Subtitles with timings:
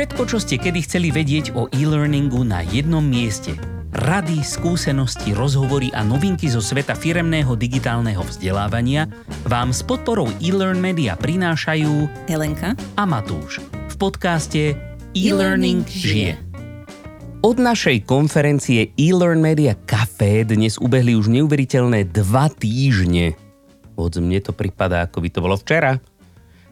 [0.00, 3.52] Všetko, čo ste kedy chceli vedieť o e-learningu na jednom mieste.
[3.92, 9.12] Rady, skúsenosti, rozhovory a novinky zo sveta firemného digitálneho vzdelávania
[9.44, 14.72] vám s podporou e-learn media prinášajú Helenka a Matúš v podcaste
[15.12, 16.40] E-Learning žije.
[17.44, 23.36] Od našej konferencie e-learn media Café dnes ubehli už neuveriteľné dva týždne.
[24.00, 26.00] Od mne to pripadá, ako by to bolo včera.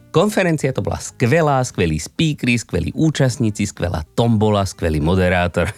[0.09, 5.69] Konferencia to bola skvelá, skvelí speakery, skvelí účastníci, skvelá tombola, skvelý moderátor.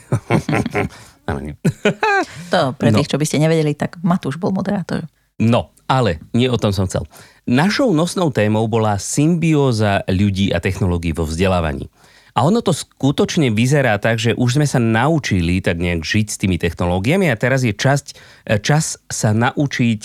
[2.51, 2.99] To pre No.
[2.99, 5.07] tých, čo by ste nevedeli, tak Matúš bol moderátor.
[5.39, 7.07] No, ale nie o tom som chcel.
[7.47, 11.87] Našou nosnou témou bola symbióza ľudí a technológií vo vzdelávaní.
[12.31, 16.39] A ono to skutočne vyzerá tak, že už sme sa naučili tak nejak žiť s
[16.39, 18.05] tými technológiami a teraz je časť,
[18.63, 20.01] čas sa naučiť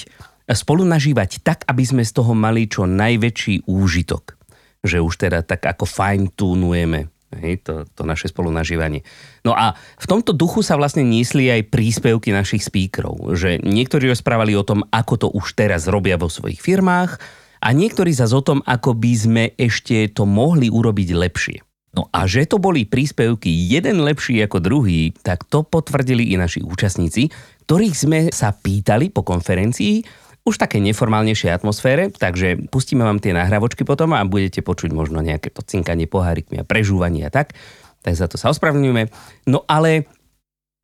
[0.54, 4.38] spolu nažívať tak, aby sme z toho mali čo najväčší úžitok.
[4.86, 9.02] Že už teda tak ako fine-tunujeme hej, to, to naše spolunažívanie.
[9.42, 14.54] No a v tomto duchu sa vlastne niesli aj príspevky našich speakerov, že niektorí rozprávali
[14.54, 17.18] o tom, ako to už teraz robia vo svojich firmách
[17.60, 21.58] a niektorí zase o tom, ako by sme ešte to mohli urobiť lepšie.
[21.96, 26.60] No a že to boli príspevky jeden lepší ako druhý, tak to potvrdili i naši
[26.60, 27.32] účastníci,
[27.64, 30.04] ktorých sme sa pýtali po konferencii,
[30.46, 35.18] už v takej neformálnejšej atmosfére, takže pustíme vám tie nahrávočky potom a budete počuť možno
[35.18, 37.58] nejaké to cinkanie pohárikmi a prežúvanie a tak.
[38.06, 39.10] Tak za to sa ospravedlňujeme.
[39.50, 40.06] No ale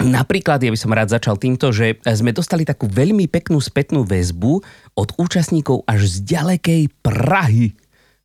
[0.02, 4.52] napríklad ja by som rád začal týmto, že sme dostali takú veľmi peknú spätnú väzbu
[4.98, 7.78] od účastníkov až z ďalekej Prahy,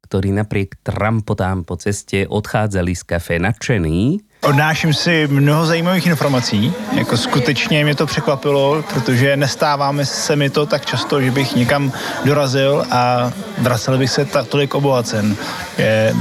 [0.09, 4.25] ktorí napriek trampotám po ceste odchádzali z kafe nadšení.
[4.41, 10.65] Odnáším si mnoho zajímavých informací, jako skutečně mě to překvapilo, protože nestáváme se mi to
[10.65, 11.91] tak často, že bych někam
[12.25, 15.35] dorazil a vracel bych se ta, tolik obohacen.
[15.77, 16.15] Je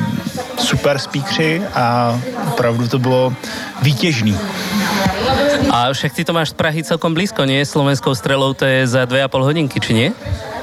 [0.59, 3.34] super speakři a opravdu to bylo
[3.83, 4.39] výtěžný.
[5.70, 7.67] A však ty to máš z Prahy celkom blízko, nie?
[7.67, 10.09] Slovenskou strelou to je za 2,5 hodinky, či nie?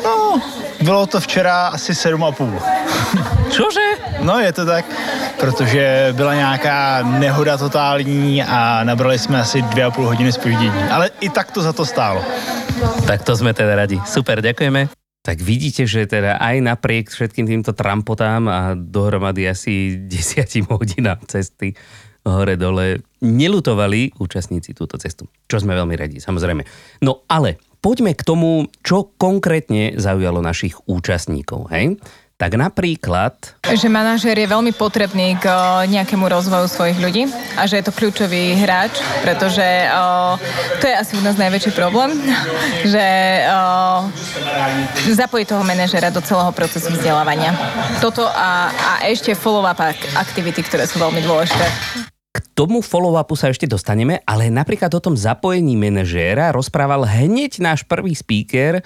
[0.03, 0.41] No,
[0.81, 2.57] bylo to včera asi 7,5.
[3.51, 3.87] Čože?
[4.21, 4.85] No je to tak,
[5.39, 10.83] protože byla nějaká nehoda totální a nabrali jsme asi 2,5 hodiny spoždění.
[10.91, 12.23] Ale i tak to za to stálo.
[13.07, 14.01] Tak to sme teda radi.
[14.05, 14.89] Super, ďakujeme.
[15.23, 21.71] Tak vidíte, že teda aj napriek všetkým týmto trampotám a dohromady asi desiatim hodinám cesty
[22.23, 25.27] hore-dole nelutovali účastníci túto cestu.
[25.47, 26.63] Čo sme veľmi radi, samozrejme.
[27.03, 31.67] No ale poďme k tomu, čo konkrétne zaujalo našich účastníkov.
[31.71, 31.99] Hej?
[32.43, 37.23] Tak napríklad Že manažér je veľmi potrebný k o, nejakému rozvoju svojich ľudí
[37.55, 40.35] a že je to kľúčový hráč, pretože o,
[40.83, 42.11] to je asi u nás najväčší problém,
[42.91, 43.07] že
[43.47, 43.63] o,
[45.07, 47.55] zapojiť toho manažéra do celého procesu vzdelávania.
[48.03, 51.63] Toto a, a ešte follow-up ak- aktivity, ktoré sú veľmi dôležité.
[52.35, 57.87] K tomu follow-upu sa ešte dostaneme, ale napríklad o tom zapojení manažéra rozprával hneď náš
[57.87, 58.83] prvý speaker,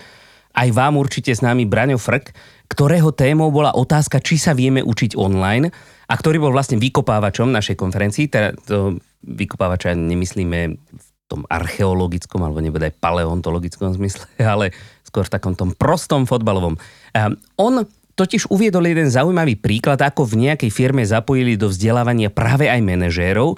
[0.58, 2.34] aj vám určite s nami Braňo Frk,
[2.68, 5.72] ktorého témou bola otázka, či sa vieme učiť online
[6.08, 8.28] a ktorý bol vlastne vykopávačom našej konferencii.
[8.28, 14.72] Teda to vykopávača nemyslíme v tom archeologickom alebo nebude aj paleontologickom zmysle, ale
[15.04, 16.80] skôr v takom tom prostom fotbalovom.
[17.16, 22.66] A on totiž uviedol jeden zaujímavý príklad, ako v nejakej firme zapojili do vzdelávania práve
[22.66, 23.56] aj manažérov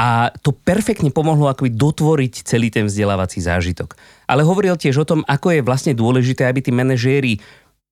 [0.00, 3.94] a to perfektne pomohlo akoby dotvoriť celý ten vzdelávací zážitok.
[4.24, 7.38] Ale hovoril tiež o tom, ako je vlastne dôležité, aby tí manažéri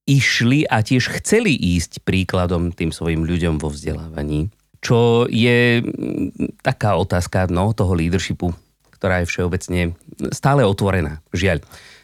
[0.07, 4.49] išli a tiež chceli ísť príkladom tým svojim ľuďom vo vzdelávaní.
[4.79, 8.55] Čo je mm, taká otázka no, toho leadershipu,
[8.95, 9.95] ktorá je všeobecne
[10.31, 11.59] stále otvorená, žiaľ.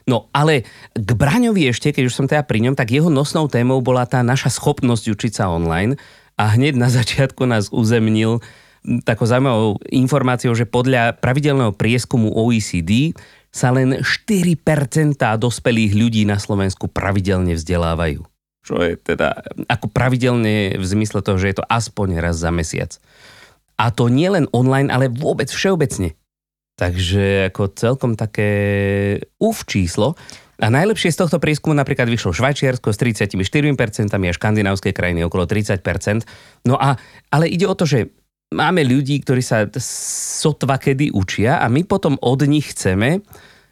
[0.06, 3.82] No ale k Braňovi ešte, keď už som teda pri ňom, tak jeho nosnou témou
[3.82, 5.98] bola tá naša schopnosť učiť sa online
[6.38, 8.44] a hneď na začiatku nás uzemnil
[9.02, 13.18] takou zaujímavou informáciou, že podľa pravidelného prieskumu OECD
[13.56, 18.28] sa len 4% dospelých ľudí na Slovensku pravidelne vzdelávajú.
[18.68, 23.00] Čo je teda ako pravidelne v zmysle toho, že je to aspoň raz za mesiac.
[23.80, 26.20] A to nie len online, ale vôbec všeobecne.
[26.76, 28.52] Takže ako celkom také
[29.40, 30.20] uf číslo.
[30.60, 36.28] A najlepšie z tohto prieskumu napríklad vyšlo Švajčiarsko s 34% a škandinávské krajiny okolo 30%.
[36.68, 37.00] No a,
[37.32, 38.12] ale ide o to, že
[38.54, 43.24] máme ľudí, ktorí sa sotva kedy učia a my potom od nich chceme,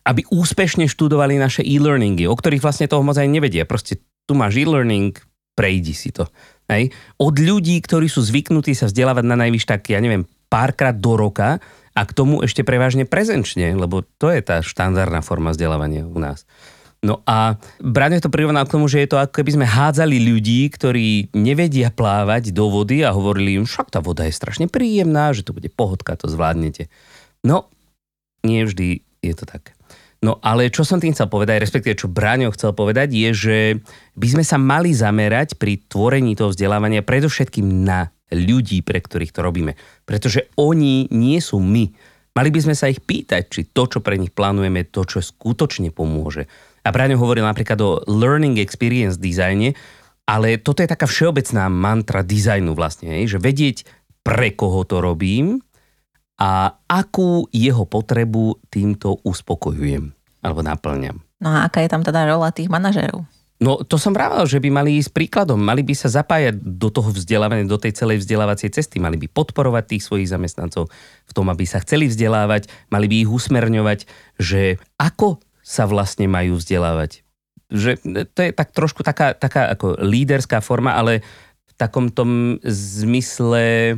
[0.03, 3.63] aby úspešne študovali naše e-learningy, o ktorých vlastne toho moc aj nevedia.
[3.63, 5.15] Proste tu máš e-learning,
[5.55, 6.27] prejdi si to.
[6.67, 6.91] Hej?
[7.19, 11.63] Od ľudí, ktorí sú zvyknutí sa vzdelávať na najvyš tak, ja neviem, párkrát do roka
[11.93, 16.45] a k tomu ešte prevažne prezenčne, lebo to je tá štandardná forma vzdelávania u nás.
[17.03, 20.71] No a Braňo to prirovnal k tomu, že je to ako keby sme hádzali ľudí,
[20.71, 25.43] ktorí nevedia plávať do vody a hovorili im, však tá voda je strašne príjemná, že
[25.43, 26.87] to bude pohodka, to zvládnete.
[27.43, 27.67] No,
[28.47, 29.75] nie vždy je to tak.
[30.23, 33.57] No ale čo som tým chcel povedať, respektíve čo Braňo chcel povedať, je, že
[34.15, 39.43] by sme sa mali zamerať pri tvorení toho vzdelávania predovšetkým na ľudí, pre ktorých to
[39.43, 39.75] robíme.
[40.07, 41.91] Pretože oni nie sú my.
[42.33, 45.91] Mali by sme sa ich pýtať, či to, čo pre nich plánujeme, to, čo skutočne
[45.91, 46.47] pomôže.
[46.83, 49.71] A Braňo hovoril napríklad o learning experience dizajne,
[50.27, 53.87] ale toto je taká všeobecná mantra dizajnu vlastne, že vedieť,
[54.23, 55.59] pre koho to robím
[56.39, 60.11] a akú jeho potrebu týmto uspokojujem
[60.43, 61.19] alebo naplňam.
[61.43, 63.27] No a aká je tam teda rola tých manažerov?
[63.63, 67.15] No to som vrával, že by mali ísť príkladom, mali by sa zapájať do toho
[67.15, 70.91] vzdelávania, do tej celej vzdelávacej cesty, mali by podporovať tých svojich zamestnancov
[71.23, 73.99] v tom, aby sa chceli vzdelávať, mali by ich usmerňovať,
[74.35, 77.23] že ako sa vlastne majú vzdelávať.
[77.71, 77.97] Že
[78.29, 81.23] to je tak trošku taká, taká ako líderská forma, ale
[81.65, 83.97] v takom tom zmysle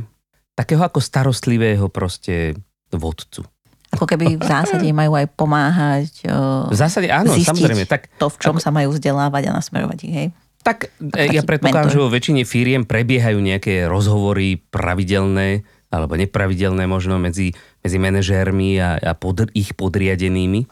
[0.56, 2.56] takého ako starostlivého proste
[2.88, 3.44] vodcu.
[3.92, 6.12] Ako keby v zásade majú aj pomáhať
[6.72, 7.84] v zásade áno, samozrejme.
[7.84, 8.64] Tak, to, v čom ako...
[8.64, 10.28] sa majú vzdelávať a nasmerovať ich, hej?
[10.66, 15.62] Tak ja predpokladám, že vo väčšine firiem prebiehajú nejaké rozhovory pravidelné
[15.94, 17.54] alebo nepravidelné možno medzi,
[17.86, 20.66] medzi manažérmi a, a pod, ich podriadenými.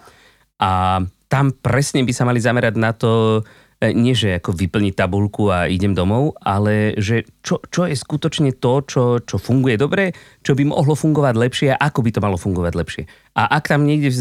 [0.60, 3.42] A tam presne by sa mali zamerať na to,
[3.82, 8.54] e, nie že ako vyplniť tabulku a idem domov, ale že čo, čo je skutočne
[8.54, 10.14] to, čo, čo funguje dobre,
[10.46, 13.02] čo by mohlo fungovať lepšie a ako by to malo fungovať lepšie.
[13.34, 14.18] A ak tam niekde e,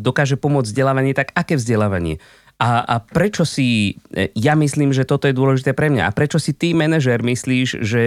[0.00, 2.16] dokáže pomôcť vzdelávanie, tak aké vzdelávanie?
[2.58, 6.08] A, a prečo si, e, ja myslím, že toto je dôležité pre mňa.
[6.08, 8.02] A prečo si ty, manažer, myslíš, že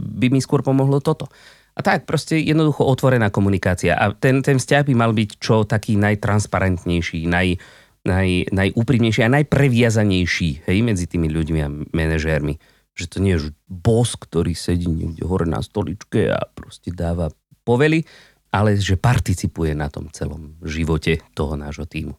[0.00, 1.28] by mi skôr pomohlo toto?
[1.72, 3.96] A tak, proste jednoducho otvorená komunikácia.
[3.96, 7.56] A ten, ten vzťah by mal byť čo taký najtransparentnejší, naj,
[8.04, 12.60] naj, najúprimnejší a najpreviazanejší hej, medzi tými ľuďmi a manažérmi.
[12.92, 17.32] Že to nie je boss, ktorý sedí niekde hore na stoličke a proste dáva
[17.64, 18.04] povely,
[18.52, 22.12] ale že participuje na tom celom živote toho nášho týmu.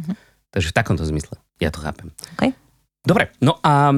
[0.00, 0.16] Mhm.
[0.52, 1.40] Takže v takomto zmysle.
[1.60, 2.12] Ja to chápem.
[2.36, 2.56] Okay.
[3.04, 3.96] Dobre, no a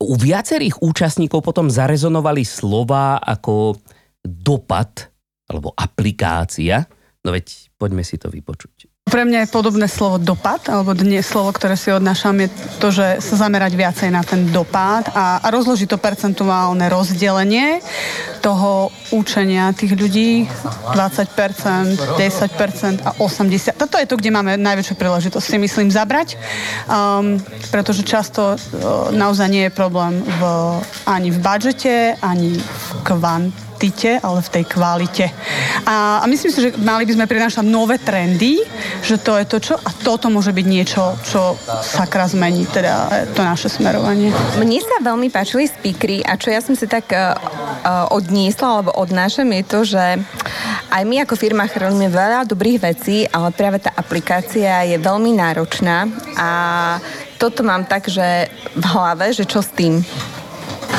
[0.00, 3.78] u viacerých účastníkov potom zarezonovali slova ako
[4.24, 5.12] dopad
[5.46, 6.88] alebo aplikácia.
[7.24, 8.88] No veď poďme si to vypočuť.
[9.04, 12.48] Pre mňa je podobné slovo dopad, alebo dnes slovo, ktoré si odnášam, je
[12.80, 17.84] to, že sa zamerať viacej na ten dopad a, a rozložiť to percentuálne rozdelenie
[18.40, 20.48] toho učenia tých ľudí
[20.96, 23.76] 20%, 10% a 80%.
[23.76, 26.40] Toto je to, kde máme najväčšiu príležitosť, si myslím, zabrať,
[26.88, 27.36] um,
[27.68, 30.40] pretože často uh, naozaj nie je problém v,
[31.04, 35.26] ani v budžete, ani v kvant kvantite, ale v tej kvalite.
[35.84, 38.62] A, a myslím si, že mali by sme prinášať nové trendy,
[39.02, 39.74] že to je to, čo...
[39.74, 44.30] A toto môže byť niečo, čo sakra zmení, teda to naše smerovanie.
[44.56, 47.34] Mne sa veľmi páčili speakery a čo ja som si tak uh,
[48.14, 50.04] odniesla alebo odnášam je to, že
[50.94, 56.06] aj my ako firma robíme veľa dobrých vecí, ale práve tá aplikácia je veľmi náročná
[56.38, 56.48] a
[57.36, 58.46] toto mám tak, že
[58.78, 60.00] v hlave, že čo s tým.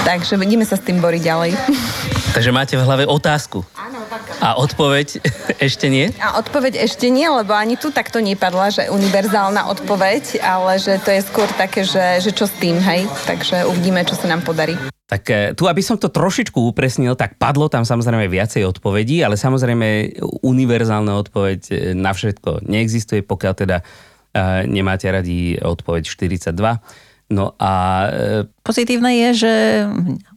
[0.06, 1.52] Takže ideme sa s tým boriť ďalej.
[2.36, 3.64] Takže máte v hlave otázku.
[3.80, 4.28] Áno, tak.
[4.44, 5.24] A odpoveď
[5.72, 6.12] ešte nie?
[6.20, 11.16] A odpoveď ešte nie, lebo ani tu takto nepadla, že univerzálna odpoveď, ale že to
[11.16, 13.08] je skôr také, že, že čo s tým, hej?
[13.24, 14.76] Takže uvidíme, čo sa nám podarí.
[15.08, 19.40] Tak e, tu, aby som to trošičku upresnil, tak padlo tam samozrejme viacej odpovedí, ale
[19.40, 26.52] samozrejme univerzálna odpoveď e, na všetko neexistuje, pokiaľ teda uh, nemáte radi odpoveď 42.
[27.26, 27.72] No a...
[28.14, 29.54] E, Pozitívne je, že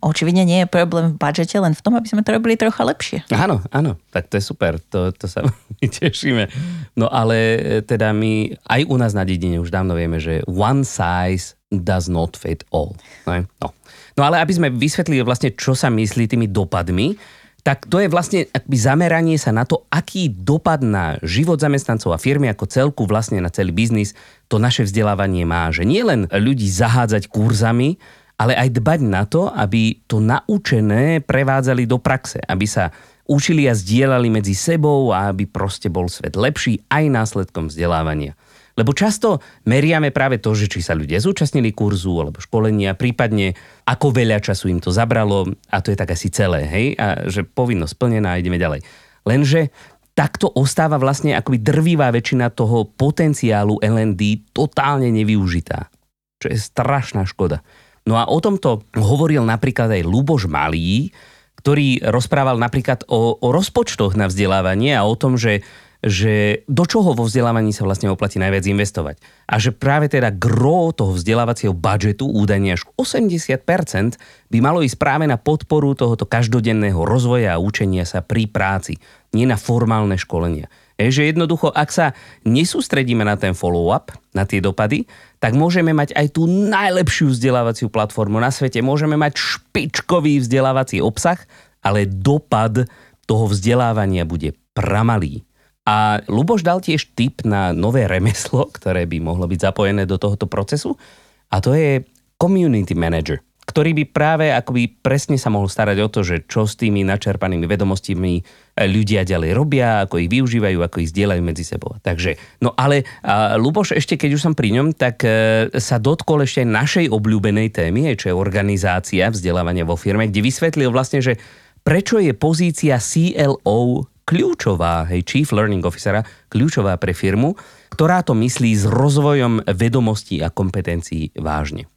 [0.00, 3.28] očividne nie je problém v budžete, len v tom, aby sme to robili trocha lepšie.
[3.28, 5.44] Áno, áno, tak to je super, to, to sa
[5.80, 6.48] my tešíme.
[6.96, 10.80] No ale e, teda my aj u nás na dedine už dávno vieme, že one
[10.80, 12.96] size does not fit all.
[13.28, 13.68] No,
[14.16, 17.20] no ale aby sme vysvetlili vlastne, čo sa myslí tými dopadmi,
[17.68, 22.22] tak to je vlastne akby zameranie sa na to, aký dopad na život zamestnancov a
[22.22, 24.16] firmy ako celku, vlastne na celý biznis,
[24.48, 25.68] to naše vzdelávanie má.
[25.68, 28.00] Že nie len ľudí zahádzať kurzami,
[28.40, 32.88] ale aj dbať na to, aby to naučené prevádzali do praxe, aby sa
[33.28, 38.32] učili a zdieľali medzi sebou a aby proste bol svet lepší aj následkom vzdelávania.
[38.78, 43.58] Lebo často meriame práve to, že či sa ľudia zúčastnili kurzu alebo školenia, prípadne
[43.90, 46.86] ako veľa času im to zabralo a to je tak asi celé, hej?
[46.94, 48.86] A že povinnosť splnená a ideme ďalej.
[49.26, 49.74] Lenže
[50.14, 55.90] takto ostáva vlastne akoby drvivá väčšina toho potenciálu LND totálne nevyužitá.
[56.38, 57.66] Čo je strašná škoda.
[58.06, 61.10] No a o tomto hovoril napríklad aj Luboš Malý,
[61.58, 65.66] ktorý rozprával napríklad o, o rozpočtoch na vzdelávanie a o tom, že
[65.98, 69.18] že do čoho vo vzdelávaní sa vlastne oplatí najviac investovať.
[69.50, 74.14] A že práve teda gro toho vzdelávacieho budžetu, údajne až 80%
[74.46, 79.02] by malo ísť práve na podporu tohoto každodenného rozvoja a učenia sa pri práci,
[79.34, 80.70] nie na formálne školenia.
[80.98, 82.06] Je, že jednoducho, ak sa
[82.42, 85.06] nesústredíme na ten follow-up, na tie dopady,
[85.38, 88.82] tak môžeme mať aj tú najlepšiu vzdelávaciu platformu na svete.
[88.82, 91.38] Môžeme mať špičkový vzdelávací obsah,
[91.86, 92.90] ale dopad
[93.30, 95.47] toho vzdelávania bude pramalý.
[95.88, 100.44] A Luboš dal tiež tip na nové remeslo, ktoré by mohlo byť zapojené do tohoto
[100.44, 101.00] procesu
[101.48, 102.04] a to je
[102.36, 106.72] community manager ktorý by práve akoby presne sa mohol starať o to, že čo s
[106.80, 108.42] tými načerpanými vedomosťami e,
[108.88, 111.92] ľudia ďalej robia, ako ich využívajú, ako ich zdieľajú medzi sebou.
[112.00, 116.48] Takže, no ale a Luboš, ešte keď už som pri ňom, tak e, sa dotkol
[116.48, 121.36] ešte aj našej obľúbenej témy, čo je organizácia vzdelávania vo firme, kde vysvetlil vlastne, že
[121.84, 126.20] prečo je pozícia CLO kľúčová, hej, Chief Learning Officera,
[126.52, 127.56] kľúčová pre firmu,
[127.88, 131.88] ktorá to myslí s rozvojom vedomostí a kompetencií vážne.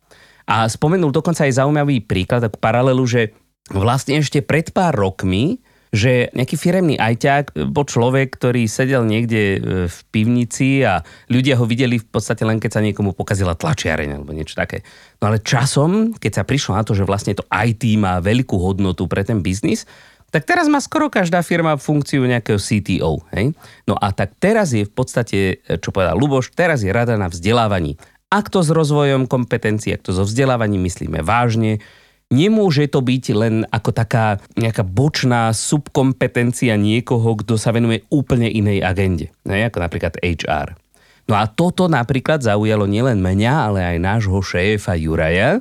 [0.47, 3.35] A spomenul dokonca aj zaujímavý príklad, takú paralelu, že
[3.67, 5.59] vlastne ešte pred pár rokmi
[5.91, 9.57] že nejaký firemný ajťák bol človek, ktorý sedel niekde e,
[9.91, 14.31] v pivnici a ľudia ho videli v podstate len keď sa niekomu pokazila tlačiareň alebo
[14.31, 14.87] niečo také.
[15.19, 19.03] No ale časom, keď sa prišlo na to, že vlastne to IT má veľkú hodnotu
[19.11, 19.83] pre ten biznis,
[20.31, 23.19] tak teraz má skoro každá firma funkciu nejakého CTO.
[23.35, 23.51] Hej?
[23.83, 27.99] No a tak teraz je v podstate, čo povedal Luboš, teraz je rada na vzdelávaní.
[28.31, 31.83] Ak to s rozvojom kompetencií, ak to so vzdelávaním myslíme vážne,
[32.31, 38.87] nemôže to byť len ako taká nejaká bočná subkompetencia niekoho, kto sa venuje úplne inej
[38.87, 39.67] agende, ne?
[39.67, 40.79] ako napríklad HR.
[41.27, 45.59] No a toto napríklad zaujalo nielen mňa, ale aj nášho šéfa Juraja.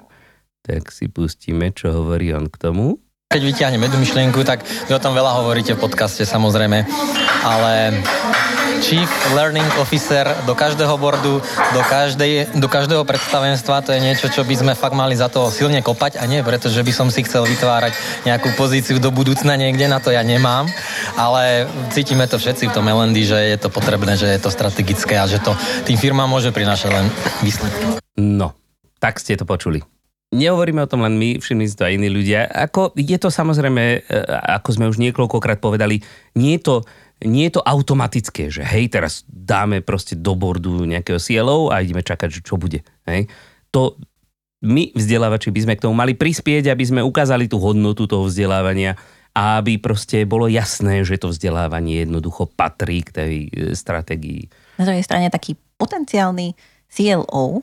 [0.63, 3.03] Tak si pustíme, čo hovorí on k tomu.
[3.31, 6.83] Keď vyťahneme jednu myšlienku, tak vy o tom veľa hovoríte v podcaste samozrejme,
[7.47, 8.03] ale
[8.83, 9.07] Chief
[9.39, 11.39] Learning Officer do každého bordu,
[11.71, 15.47] do, každej, do každého predstavenstva, to je niečo, čo by sme fakt mali za to
[15.55, 17.95] silne kopať a nie preto, že by som si chcel vytvárať
[18.27, 20.67] nejakú pozíciu do budúcna niekde, na to ja nemám,
[21.15, 25.15] ale cítime to všetci v tom LND, že je to potrebné, že je to strategické
[25.23, 25.55] a že to
[25.87, 27.07] tým firmám môže prinášať len
[27.47, 27.95] výsledky.
[28.19, 28.59] No,
[28.99, 30.00] tak ste to počuli
[30.31, 32.47] nehovoríme o tom len my, všimli si to aj iní ľudia.
[32.47, 34.21] Ako, je to samozrejme, e,
[34.59, 36.03] ako sme už niekoľkokrát povedali,
[36.39, 36.75] nie je to,
[37.27, 42.07] nie je to automatické, že hej, teraz dáme proste do bordu nejakého CLO a ideme
[42.07, 42.87] čakať, že čo bude.
[43.05, 43.27] Hej.
[43.75, 43.99] To
[44.63, 48.95] my, vzdelávači, by sme k tomu mali prispieť, aby sme ukázali tú hodnotu toho vzdelávania
[49.35, 54.47] a aby proste bolo jasné, že to vzdelávanie jednoducho patrí k tej e, stratégii.
[54.79, 56.55] Na druhej strane taký potenciálny
[56.87, 57.63] CLO e,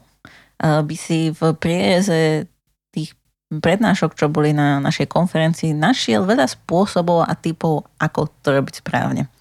[0.59, 2.56] by si v prieze tých
[3.47, 9.31] prednášok, čo boli na našej konferencii, našiel veľa spôsobov a typov, ako to robiť správne.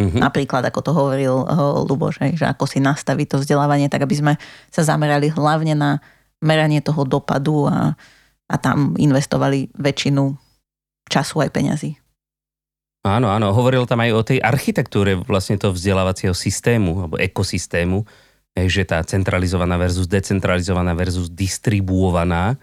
[0.00, 0.20] Mm-hmm.
[0.20, 1.44] Napríklad, ako to hovoril
[1.84, 4.32] Luboš, že ako si nastaviť to vzdelávanie, tak aby sme
[4.72, 6.00] sa zamerali hlavne na
[6.40, 7.92] meranie toho dopadu a,
[8.48, 10.32] a tam investovali väčšinu
[11.04, 12.00] času aj peňazí.
[13.04, 18.04] Áno, áno, hovoril tam aj o tej architektúre vlastne toho vzdelávacieho systému alebo ekosystému,
[18.56, 22.60] že tá centralizovaná versus decentralizovaná versus distribuovaná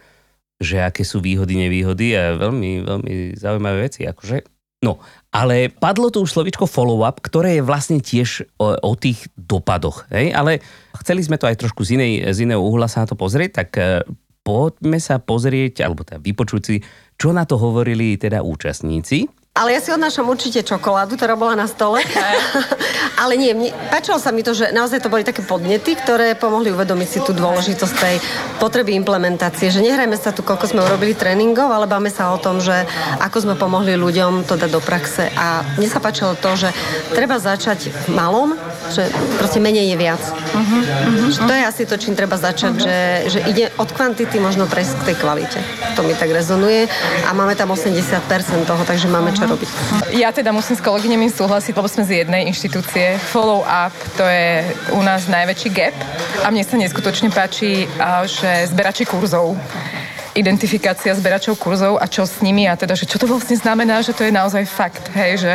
[0.57, 4.09] že aké sú výhody, nevýhody a veľmi, veľmi zaujímavé veci.
[4.09, 4.41] Akože.
[4.81, 5.01] No,
[5.33, 10.05] ale padlo tu už slovičko follow-up, ktoré je vlastne tiež o, o tých dopadoch.
[10.13, 10.33] Hej?
[10.37, 10.61] Ale
[11.01, 13.69] chceli sme to aj trošku z, inej, z iného uhla sa na to pozrieť, tak
[13.77, 14.05] e,
[14.45, 16.75] poďme sa pozrieť, alebo teda vypočuť si,
[17.17, 19.25] čo na to hovorili teda účastníci.
[19.57, 22.05] Ale ja si odnášam určite čokoládu, ktorá bola na stole.
[23.21, 26.69] Ale nie, mne, páčilo sa mi to, že naozaj to boli také podnety, ktoré pomohli
[26.69, 28.15] uvedomiť si tú dôležitosť tej
[28.61, 29.73] potreby implementácie.
[29.73, 32.85] Že nehrajme sa tu, koľko sme urobili tréningov, ale báme sa o tom, že
[33.17, 35.33] ako sme pomohli ľuďom to dať do praxe.
[35.33, 36.69] A mne sa páčilo to, že
[37.17, 38.53] treba začať v malom,
[38.93, 39.09] že
[39.41, 40.21] proste menej je viac.
[40.21, 41.49] Uh-huh, uh-huh.
[41.49, 42.85] To je asi to, čím treba začať, uh-huh.
[42.85, 42.97] že,
[43.33, 45.59] že ide od kvantity možno prejsť k tej kvalite.
[45.97, 46.85] To mi tak rezonuje
[47.25, 48.21] a máme tam 80%
[48.69, 49.69] toho, takže máme čo robiť.
[50.15, 53.15] Ja teda musím s kolegyňami súhlasiť, lebo sme z jednej inštitúcie.
[53.31, 55.95] Follow up, to je u nás najväčší gap
[56.43, 57.87] a mne sa neskutočne páči,
[58.27, 59.55] že zberači kurzov
[60.37, 64.13] identifikácia zberačov kurzov a čo s nimi a teda, že čo to vlastne znamená, že
[64.13, 65.53] to je naozaj fakt, hej, že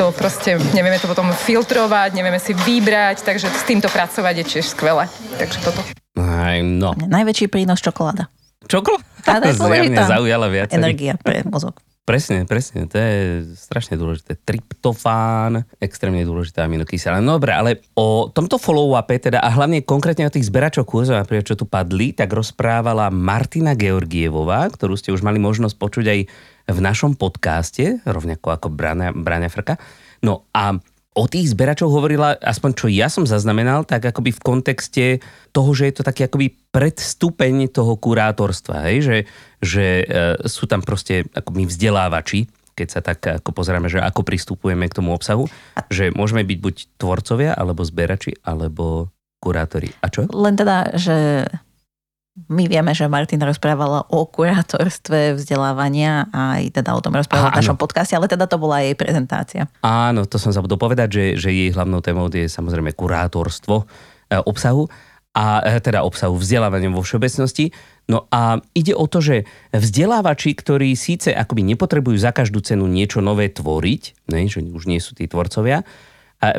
[0.00, 4.72] to proste nevieme to potom filtrovať, nevieme si vybrať, takže s týmto pracovať je tiež
[4.72, 5.04] skvelé.
[5.36, 5.84] Takže toto.
[6.16, 6.96] Aj, no.
[6.96, 8.32] Najväčší prínos čokoláda.
[8.64, 9.52] Čokoláda?
[9.60, 10.72] Zjavne zaujala viac.
[10.72, 11.76] Energia pre mozog.
[12.06, 14.38] Presne, presne, to je strašne dôležité.
[14.38, 17.18] Tryptofán, extrémne dôležitá aminokyselina.
[17.18, 21.50] No dobre, ale o tomto follow-upe teda a hlavne konkrétne o tých zberačov kurzov, napríklad
[21.50, 26.20] čo tu padli, tak rozprávala Martina Georgievová, ktorú ste už mali možnosť počuť aj
[26.70, 29.74] v našom podcaste, rovnako ako Brania, Brania Frka.
[30.22, 30.78] No a
[31.16, 35.04] o tých zberačov hovorila, aspoň čo ja som zaznamenal, tak akoby v kontexte
[35.56, 38.96] toho, že je to taký akoby predstupeň toho kurátorstva, hej?
[39.00, 39.18] že,
[39.64, 40.06] že e,
[40.44, 42.44] sú tam proste akoby vzdelávači,
[42.76, 45.48] keď sa tak ako pozeráme, že ako pristupujeme k tomu obsahu,
[45.88, 49.08] že môžeme byť buď tvorcovia, alebo zberači, alebo
[49.40, 49.88] kurátori.
[50.04, 50.28] A čo?
[50.28, 51.48] Len teda, že
[52.36, 57.64] my vieme, že Martin rozprávala o kurátorstve vzdelávania a aj teda o tom rozprávala v
[57.64, 59.72] našom podcaste, ale teda to bola jej prezentácia.
[59.80, 63.88] Áno, to som zabudol povedať, že, že jej hlavnou témou je samozrejme kurátorstvo
[64.28, 64.84] e, obsahu
[65.32, 67.72] a e, teda obsahu vzdelávania vo všeobecnosti.
[68.06, 73.24] No a ide o to, že vzdelávači, ktorí síce akoby nepotrebujú za každú cenu niečo
[73.24, 75.82] nové tvoriť, ne, že už nie sú tí tvorcovia,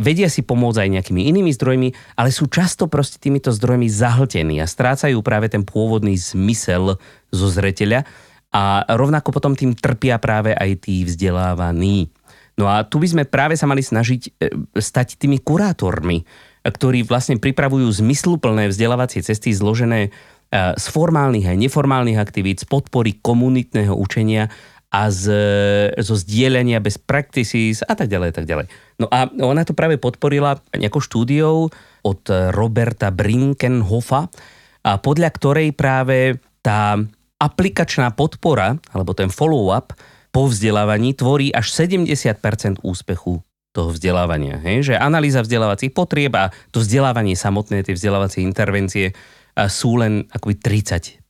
[0.01, 4.69] vedia si pomôcť aj nejakými inými zdrojmi, ale sú často proste týmito zdrojmi zahltení a
[4.69, 6.97] strácajú práve ten pôvodný zmysel
[7.29, 8.05] zo zreteľa
[8.51, 12.09] a rovnako potom tým trpia práve aj tí vzdelávaní.
[12.57, 14.29] No a tu by sme práve sa mali snažiť e,
[14.81, 16.25] stať tými kurátormi,
[16.65, 20.11] ktorí vlastne pripravujú zmysluplné vzdelávacie cesty zložené e,
[20.73, 24.49] z formálnych a neformálnych aktivít, z podpory komunitného učenia
[24.97, 25.29] a z,
[26.01, 28.65] zo zdieľania bez practices a tak ďalej, tak ďalej.
[28.97, 31.69] No a ona to práve podporila nejakou štúdiou
[32.01, 32.21] od
[32.57, 34.33] Roberta Brinkenhofa,
[34.87, 36.95] a podľa ktorej práve tá
[37.37, 39.91] aplikačná podpora, alebo ten follow-up
[40.31, 43.43] po vzdelávaní tvorí až 70% úspechu
[43.75, 44.57] toho vzdelávania.
[44.63, 44.89] Hej?
[44.89, 49.11] Že analýza vzdelávacích potrieb a to vzdelávanie samotné, tie vzdelávacie intervencie
[49.53, 51.21] sú len akoby 30%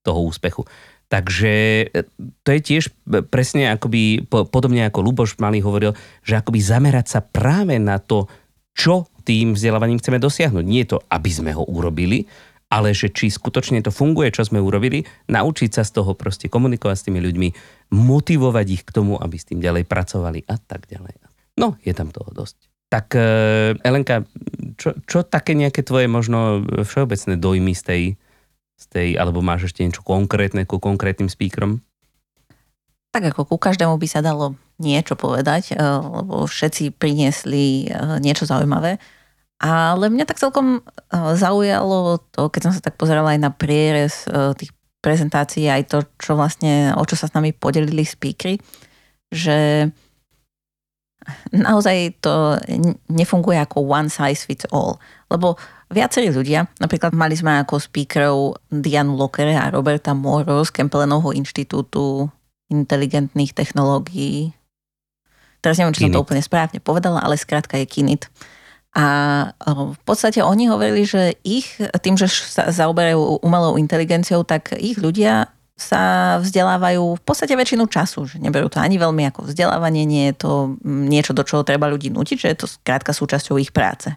[0.00, 0.64] toho úspechu.
[1.10, 1.52] Takže
[1.90, 2.06] e,
[2.46, 2.94] to je tiež
[3.34, 8.30] presne akoby, podobne ako Luboš Malý hovoril, že akoby zamerať sa práve na to,
[8.78, 10.64] čo tým vzdelávaním chceme dosiahnuť.
[10.64, 12.30] Nie to, aby sme ho urobili,
[12.70, 16.96] ale že či skutočne to funguje, čo sme urobili, naučiť sa z toho proste komunikovať
[16.96, 17.48] s tými ľuďmi,
[17.90, 21.18] motivovať ich k tomu, aby s tým ďalej pracovali a tak ďalej.
[21.58, 22.70] No, je tam toho dosť.
[22.86, 23.22] Tak e,
[23.82, 24.22] Elenka,
[24.78, 28.02] čo, čo také nejaké tvoje možno všeobecné dojmy z tej,
[28.80, 31.84] z tej, alebo máš ešte niečo konkrétne ku konkrétnym speakerom?
[33.12, 38.48] Tak ako ku každému by sa dalo niečo povedať, eh, lebo všetci priniesli eh, niečo
[38.48, 38.96] zaujímavé.
[39.60, 44.24] Ale mňa tak celkom eh, zaujalo to, keď som sa tak pozerala aj na prierez
[44.56, 44.72] tých
[45.04, 48.60] prezentácií, aj to, čo vlastne, o čo sa s nami podelili speakery,
[49.32, 49.88] že
[51.52, 52.56] naozaj to
[53.12, 54.96] nefunguje ako one size fits all.
[55.28, 55.60] Lebo
[55.92, 58.38] viacerí ľudia, napríklad mali sme ako speakerov
[58.72, 62.30] Dianu Lokere a Roberta Moro z Kempelenovho inštitútu
[62.70, 64.54] inteligentných technológií.
[65.60, 68.32] Teraz neviem, či som to úplne správne povedala, ale skrátka je Kinit.
[68.96, 69.06] A
[69.66, 75.52] v podstate oni hovorili, že ich, tým, že sa zaoberajú umelou inteligenciou, tak ich ľudia
[75.80, 80.34] sa vzdelávajú v podstate väčšinu času, že neberú to ani veľmi ako vzdelávanie, nie je
[80.36, 80.52] to
[80.84, 84.12] niečo, do čoho treba ľudí nutiť, že je to skrátka súčasťou ich práce.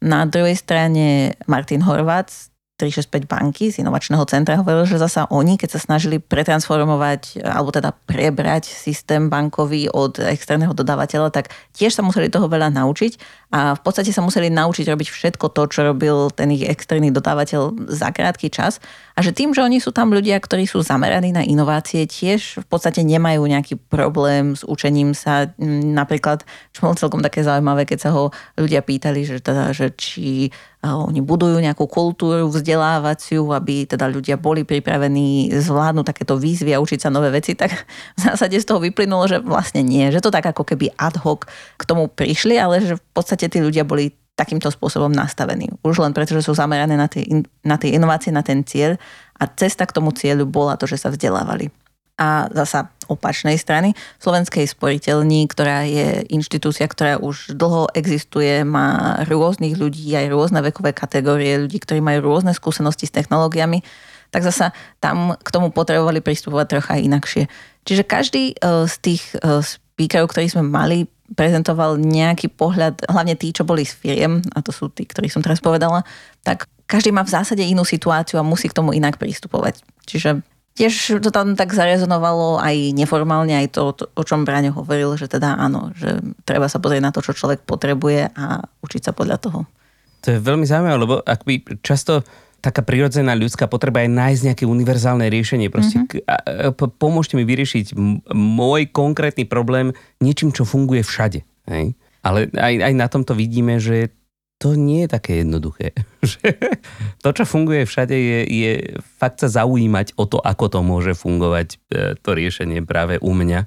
[0.00, 2.49] Na druhej strane Martin Horvac
[2.80, 7.92] 365 banky z inovačného centra hovoril, že zasa oni, keď sa snažili pretransformovať alebo teda
[8.08, 13.80] prebrať systém bankový od externého dodávateľa, tak tiež sa museli toho veľa naučiť a v
[13.84, 18.48] podstate sa museli naučiť robiť všetko to, čo robil ten ich externý dodávateľ za krátky
[18.48, 18.80] čas
[19.20, 22.66] a že tým, že oni sú tam ľudia, ktorí sú zameraní na inovácie, tiež v
[22.72, 25.52] podstate nemajú nejaký problém s učením sa.
[25.60, 30.54] Napríklad, čo bolo celkom také zaujímavé, keď sa ho ľudia pýtali, že, teda, že či
[30.80, 37.04] oni budujú nejakú kultúru vzdelávaciu, aby teda ľudia boli pripravení zvládnuť takéto výzvy a učiť
[37.04, 37.84] sa nové veci, tak
[38.16, 41.44] v zásade z toho vyplynulo, že vlastne nie, že to tak ako keby ad hoc
[41.76, 45.68] k tomu prišli, ale že v podstate tí ľudia boli takýmto spôsobom nastavení.
[45.84, 47.28] Už len preto, že sú zamerané na tie,
[47.60, 48.96] na tie inovácie, na ten cieľ
[49.36, 51.68] a cesta k tomu cieľu bola to, že sa vzdelávali
[52.20, 59.74] a zasa opačnej strany Slovenskej sporiteľní, ktorá je inštitúcia, ktorá už dlho existuje, má rôznych
[59.74, 63.82] ľudí, aj rôzne vekové kategórie ľudí, ktorí majú rôzne skúsenosti s technológiami,
[64.30, 64.70] tak zasa
[65.02, 67.50] tam k tomu potrebovali pristupovať trocha inakšie.
[67.82, 73.50] Čiže každý e, z tých e, speakerov, ktorí sme mali, prezentoval nejaký pohľad, hlavne tí,
[73.50, 76.06] čo boli s firiem, a to sú tí, ktorých som teraz povedala,
[76.46, 79.82] tak každý má v zásade inú situáciu a musí k tomu inak pristupovať.
[80.06, 80.42] Čiže
[80.78, 85.26] tiež to tam tak zarezonovalo aj neformálne, aj to, to, o čom Braňo hovoril, že
[85.26, 89.36] teda áno, že treba sa pozrieť na to, čo človek potrebuje a učiť sa podľa
[89.42, 89.66] toho.
[90.24, 92.20] To je veľmi zaujímavé, lebo akby často
[92.60, 95.72] taká prirodzená ľudská potreba je nájsť nejaké univerzálne riešenie.
[95.72, 96.76] Proste mm-hmm.
[97.00, 97.96] pomôžte mi vyriešiť
[98.36, 101.40] môj konkrétny problém niečím, čo funguje všade.
[101.72, 101.96] Hej?
[102.20, 104.12] Ale aj, aj na tomto vidíme, že
[104.60, 105.96] to nie je také jednoduché.
[107.24, 108.72] to, čo funguje všade, je, je
[109.16, 113.64] fakt sa zaujímať o to, ako to môže fungovať, e, to riešenie práve u mňa.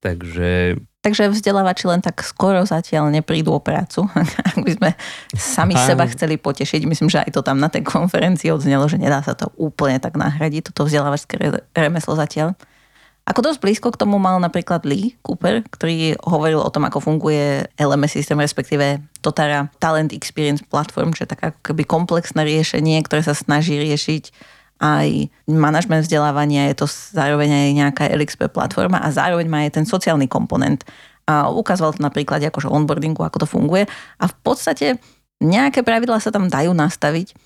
[0.00, 0.80] Takže...
[1.04, 4.08] Takže vzdelávači len tak skoro zatiaľ neprídu o prácu,
[4.48, 4.90] ak by sme
[5.36, 5.84] sami Áno.
[5.84, 6.88] seba chceli potešiť.
[6.88, 10.16] Myslím, že aj to tam na tej konferencii odznelo, že nedá sa to úplne tak
[10.16, 12.56] nahradiť, toto vzdelávačské re- remeslo zatiaľ.
[13.28, 17.68] Ako dosť blízko k tomu mal napríklad Lee Cooper, ktorý hovoril o tom, ako funguje
[17.76, 23.20] LMS systém, respektíve Totara Talent Experience Platform, čo je taká ako keby komplexné riešenie, ktoré
[23.20, 24.32] sa snaží riešiť
[24.80, 29.84] aj manažment vzdelávania, je to zároveň aj nejaká LXP platforma a zároveň má aj ten
[29.84, 30.86] sociálny komponent.
[31.28, 33.84] A ukazoval to napríklad akože onboardingu, ako to funguje.
[34.16, 34.96] A v podstate
[35.44, 37.36] nejaké pravidlá sa tam dajú nastaviť,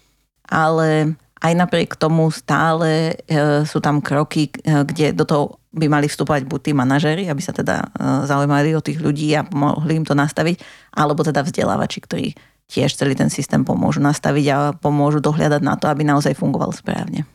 [0.47, 6.07] ale aj napriek tomu stále e, sú tam kroky, e, kde do toho by mali
[6.07, 7.87] vstupovať buď tí manažery, aby sa teda e,
[8.31, 10.62] zaujímali o tých ľudí a mohli im to nastaviť,
[10.94, 12.38] alebo teda vzdelávači, ktorí
[12.70, 17.26] tiež celý ten systém pomôžu nastaviť a pomôžu dohľadať na to, aby naozaj fungoval správne.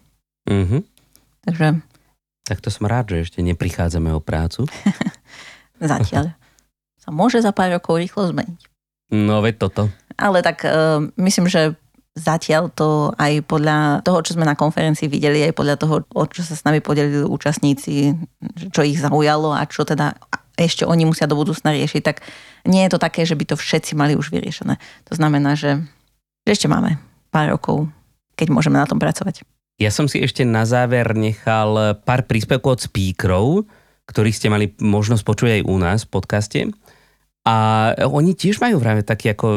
[0.47, 0.87] Mhm.
[1.43, 1.67] Takže
[2.47, 4.71] Tak to som rád, že ešte neprichádzame o prácu.
[5.83, 6.31] zatiaľ
[6.97, 8.59] sa môže za pár rokov rýchlo zmeniť.
[9.11, 9.83] No veď toto.
[10.19, 11.75] Ale tak uh, myslím, že
[12.17, 16.41] zatiaľ to aj podľa toho, čo sme na konferencii videli, aj podľa toho, o čo
[16.41, 18.17] sa s nami podelili účastníci,
[18.73, 20.17] čo ich zaujalo a čo teda
[20.57, 22.25] ešte oni musia do budúcna riešiť, tak
[22.65, 24.81] nie je to také, že by to všetci mali už vyriešené.
[25.07, 25.77] To znamená, že,
[26.43, 26.97] že ešte máme
[27.29, 27.85] pár rokov,
[28.33, 29.45] keď môžeme na tom pracovať.
[29.77, 33.47] Ja som si ešte na záver nechal pár príspevkov od speakerov,
[34.09, 36.59] ktorých ste mali možnosť počuť aj u nás v podcaste.
[37.47, 37.55] A
[38.03, 39.47] oni tiež majú práve taký ako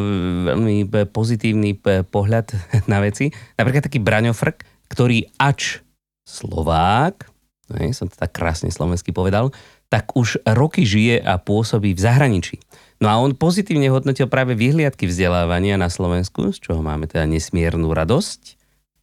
[0.54, 2.54] veľmi pozitívny p- pohľad
[2.92, 3.34] na veci.
[3.58, 5.82] Napríklad taký Braňo Frk, ktorý ač
[6.22, 7.26] Slovák,
[7.74, 9.50] ne, som to tak krásne slovensky povedal,
[9.90, 12.62] tak už roky žije a pôsobí v zahraničí.
[13.02, 17.90] No a on pozitívne hodnotil práve vyhliadky vzdelávania na Slovensku, z čoho máme teda nesmiernu
[17.90, 18.60] radosť.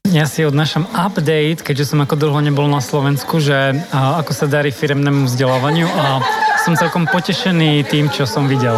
[0.08, 4.71] Ja si odnášam update, keďže som ako dlho nebol na Slovensku, že ako sa darí
[4.71, 6.23] firemnému vzdelávaniu a
[6.67, 8.75] som celkom potešený tým, čo som videl.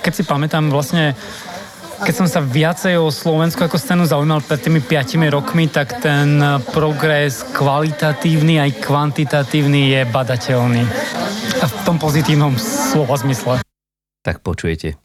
[0.00, 1.12] Keď si pamätám vlastne,
[2.00, 6.40] keď som sa viacej o Slovensku ako scénu zaujímal pred tými 5 rokmi, tak ten
[6.72, 10.88] progres kvalitatívny aj kvantitatívny je badateľný.
[11.60, 13.60] A v tom pozitívnom slova zmysle.
[14.24, 14.96] Tak počujete.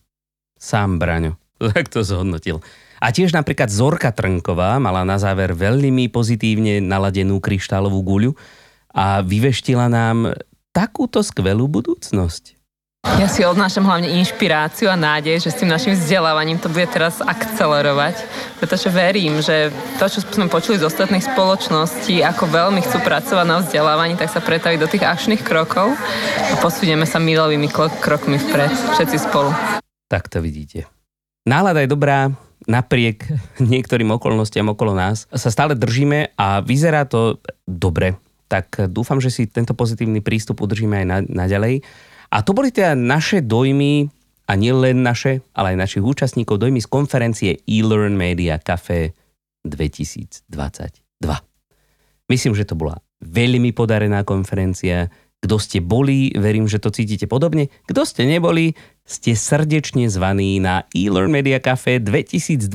[0.55, 1.35] Sám Braňo.
[1.75, 2.63] Tak to zhodnotil.
[3.03, 8.31] A tiež napríklad Zorka Trnková mala na záver veľmi pozitívne naladenú kryštálovú guľu
[8.95, 10.37] a vyveštila nám
[10.77, 12.53] takúto skvelú budúcnosť.
[13.17, 17.17] Ja si odnášam hlavne inšpiráciu a nádej, že s tým našim vzdelávaním to bude teraz
[17.23, 18.19] akcelerovať,
[18.61, 23.57] pretože verím, že to, čo sme počuli z ostatných spoločností, ako veľmi chcú pracovať na
[23.63, 25.97] vzdelávaní, tak sa pretaví do tých akčných krokov
[26.51, 27.71] a posunieme sa milovými
[28.03, 29.49] krokmi vpred, všetci spolu.
[30.11, 30.85] Tak to vidíte.
[31.47, 32.29] Nálada je dobrá,
[32.69, 33.25] napriek
[33.73, 38.19] niektorým okolnostiam okolo nás sa stále držíme a vyzerá to dobre.
[38.47, 41.83] Tak dúfam, že si tento pozitívny prístup udržíme aj na, naďalej.
[42.31, 44.07] A to boli teda naše dojmy,
[44.47, 49.11] a nie len naše, ale aj našich účastníkov, dojmy z konferencie eLearn Media Café
[49.67, 50.47] 2022.
[52.31, 55.11] Myslím, že to bola veľmi podarená konferencia.
[55.37, 57.67] Kto ste boli, verím, že to cítite podobne.
[57.85, 62.71] Kto ste neboli, ste srdečne zvaní na eLearn Media Café 2023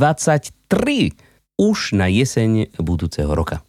[1.56, 3.64] už na jeseň budúceho roka.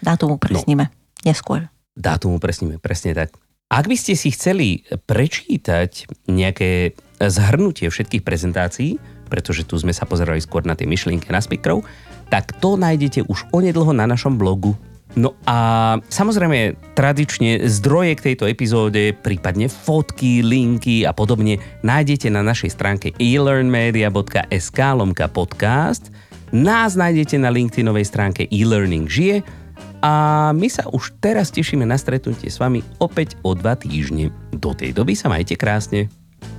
[0.00, 1.01] Dátum upresníme.
[1.22, 1.70] Neskôr.
[1.92, 3.36] Dátum upresníme, presne tak.
[3.72, 9.00] Ak by ste si chceli prečítať nejaké zhrnutie všetkých prezentácií,
[9.32, 11.80] pretože tu sme sa pozerali skôr na tie myšlienky na speakerov,
[12.28, 14.76] tak to nájdete už onedlho na našom blogu.
[15.12, 22.40] No a samozrejme tradične zdroje k tejto epizóde, prípadne fotky, linky a podobne nájdete na
[22.40, 26.08] našej stránke elearnmedia.sk lomka podcast.
[26.52, 29.61] Nás nájdete na LinkedInovej stránke e-learning žije
[30.02, 34.34] a my sa už teraz tešíme na stretnutie s vami opäť o dva týždne.
[34.50, 36.10] Do tej doby sa majte krásne.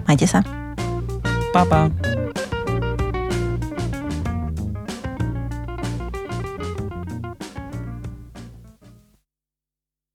[0.08, 0.40] Majte sa.
[1.52, 1.92] Pa, pa.